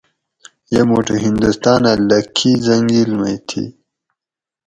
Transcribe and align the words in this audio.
یہ 0.73 0.81
موٹو 0.89 1.15
ھندوستانہ 1.23 1.91
لکھی 2.09 2.49
حٔنگل 2.63 3.11
مئ 3.21 3.35
تھی 3.47 3.63